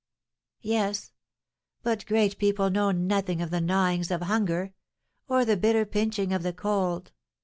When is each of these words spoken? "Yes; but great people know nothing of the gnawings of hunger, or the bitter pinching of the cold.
"Yes; 0.63 1.11
but 1.83 2.07
great 2.07 2.39
people 2.39 2.71
know 2.71 2.89
nothing 2.89 3.39
of 3.39 3.51
the 3.51 3.61
gnawings 3.61 4.09
of 4.09 4.21
hunger, 4.23 4.73
or 5.27 5.45
the 5.45 5.55
bitter 5.55 5.85
pinching 5.85 6.33
of 6.33 6.41
the 6.41 6.53
cold. 6.53 7.11